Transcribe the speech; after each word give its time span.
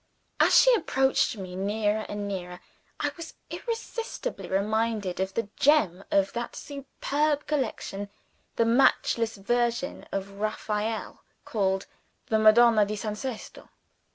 As 0.39 0.57
she 0.57 0.73
approached 0.73 1.37
me, 1.37 1.55
nearer 1.55 2.07
and 2.09 2.27
nearer, 2.27 2.59
I 2.99 3.11
was 3.17 3.35
irresistibly 3.51 4.49
reminded 4.49 5.19
of 5.19 5.35
the 5.35 5.49
gem 5.57 6.03
of 6.09 6.33
that 6.33 6.55
superb 6.55 7.45
collection 7.45 8.09
the 8.55 8.65
matchless 8.65 9.35
Virgin 9.35 10.07
of 10.11 10.39
Raphael, 10.39 11.21
called 11.45 11.85
"The 12.29 12.39
Madonna 12.39 12.83
di 12.83 12.95
San 12.95 13.15
Sisto." 13.15 13.69